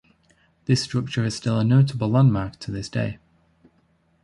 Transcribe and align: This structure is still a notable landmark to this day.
This 0.65 0.81
structure 0.81 1.23
is 1.25 1.35
still 1.35 1.59
a 1.59 1.63
notable 1.63 2.09
landmark 2.09 2.57
to 2.61 2.71
this 2.71 2.89
day. 2.89 3.19